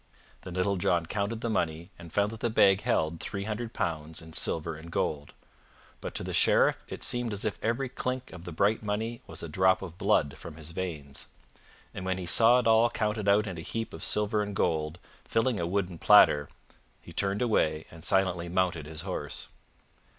[0.41, 4.19] Then Little John counted the money and found that the bag held three hundred pounds
[4.19, 5.31] in silver and gold.
[5.99, 9.43] But to the Sheriff it seemed as if every clink of the bright money was
[9.43, 11.27] a drop of blood from his veins.
[11.93, 14.97] And when he saw it all counted out in a heap of silver and gold,
[15.25, 16.49] filling a wooden platter,
[16.99, 19.49] he turned away and silently mounted his horse.